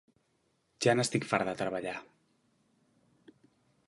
[0.85, 1.93] Ja n'estic fart, de treballar.